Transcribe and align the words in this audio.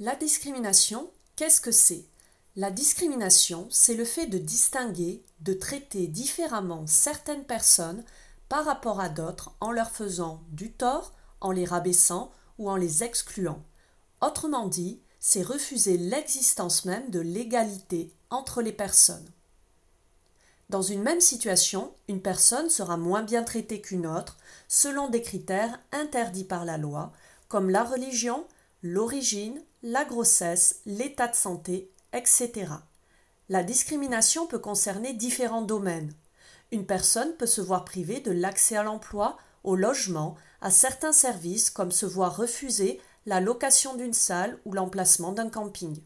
La 0.00 0.14
discrimination, 0.14 1.10
qu'est-ce 1.34 1.60
que 1.60 1.72
c'est? 1.72 2.04
La 2.54 2.70
discrimination, 2.70 3.66
c'est 3.68 3.94
le 3.94 4.04
fait 4.04 4.26
de 4.26 4.38
distinguer, 4.38 5.24
de 5.40 5.52
traiter 5.52 6.06
différemment 6.06 6.86
certaines 6.86 7.42
personnes 7.42 8.04
par 8.48 8.64
rapport 8.64 9.00
à 9.00 9.08
d'autres 9.08 9.56
en 9.60 9.72
leur 9.72 9.90
faisant 9.90 10.40
du 10.52 10.70
tort, 10.70 11.14
en 11.40 11.50
les 11.50 11.64
rabaissant 11.64 12.30
ou 12.58 12.70
en 12.70 12.76
les 12.76 13.02
excluant. 13.02 13.60
Autrement 14.20 14.68
dit, 14.68 15.00
c'est 15.18 15.42
refuser 15.42 15.98
l'existence 15.98 16.84
même 16.84 17.10
de 17.10 17.18
l'égalité 17.18 18.12
entre 18.30 18.62
les 18.62 18.72
personnes. 18.72 19.28
Dans 20.70 20.82
une 20.82 21.02
même 21.02 21.20
situation, 21.20 21.92
une 22.06 22.22
personne 22.22 22.70
sera 22.70 22.96
moins 22.96 23.22
bien 23.22 23.42
traitée 23.42 23.80
qu'une 23.80 24.06
autre 24.06 24.36
selon 24.68 25.08
des 25.08 25.22
critères 25.22 25.80
interdits 25.90 26.44
par 26.44 26.64
la 26.64 26.78
loi, 26.78 27.12
comme 27.48 27.68
la 27.68 27.82
religion, 27.82 28.46
l'origine, 28.84 29.60
la 29.82 30.04
grossesse, 30.04 30.80
l'état 30.86 31.28
de 31.28 31.36
santé, 31.36 31.90
etc. 32.12 32.72
La 33.48 33.62
discrimination 33.62 34.46
peut 34.46 34.58
concerner 34.58 35.12
différents 35.12 35.62
domaines. 35.62 36.12
Une 36.72 36.84
personne 36.84 37.34
peut 37.36 37.46
se 37.46 37.60
voir 37.60 37.84
privée 37.84 38.20
de 38.20 38.32
l'accès 38.32 38.76
à 38.76 38.82
l'emploi, 38.82 39.38
au 39.64 39.76
logement, 39.76 40.36
à 40.60 40.70
certains 40.70 41.12
services 41.12 41.70
comme 41.70 41.92
se 41.92 42.06
voir 42.06 42.36
refuser 42.36 43.00
la 43.26 43.40
location 43.40 43.94
d'une 43.94 44.14
salle 44.14 44.58
ou 44.64 44.72
l'emplacement 44.72 45.32
d'un 45.32 45.48
camping. 45.48 46.00